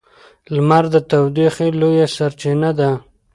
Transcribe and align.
لمر 0.53 0.83
د 0.93 0.95
تودوخې 1.09 1.67
لویه 1.79 2.07
سرچینه 2.15 2.69
ده. 2.79 2.89